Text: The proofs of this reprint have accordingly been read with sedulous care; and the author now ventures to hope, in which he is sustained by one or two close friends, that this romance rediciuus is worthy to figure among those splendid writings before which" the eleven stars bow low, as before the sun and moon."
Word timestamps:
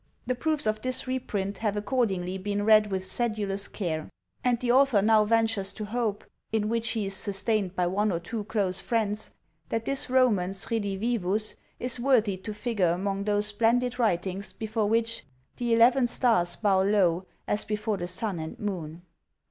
The 0.25 0.33
proofs 0.33 0.65
of 0.65 0.81
this 0.81 1.05
reprint 1.05 1.59
have 1.59 1.77
accordingly 1.77 2.39
been 2.39 2.63
read 2.65 2.89
with 2.89 3.05
sedulous 3.05 3.67
care; 3.67 4.09
and 4.43 4.59
the 4.59 4.71
author 4.71 4.99
now 4.99 5.25
ventures 5.25 5.71
to 5.73 5.85
hope, 5.85 6.23
in 6.51 6.69
which 6.69 6.89
he 6.93 7.05
is 7.05 7.13
sustained 7.15 7.75
by 7.75 7.85
one 7.85 8.11
or 8.11 8.19
two 8.19 8.45
close 8.45 8.79
friends, 8.79 9.29
that 9.69 9.85
this 9.85 10.09
romance 10.09 10.65
rediciuus 10.65 11.53
is 11.79 11.99
worthy 11.99 12.35
to 12.37 12.51
figure 12.51 12.87
among 12.89 13.25
those 13.25 13.45
splendid 13.45 13.99
writings 13.99 14.53
before 14.53 14.89
which" 14.89 15.23
the 15.57 15.71
eleven 15.71 16.07
stars 16.07 16.55
bow 16.55 16.81
low, 16.81 17.27
as 17.47 17.63
before 17.63 17.97
the 17.97 18.07
sun 18.07 18.39
and 18.39 18.57
moon." 18.57 19.03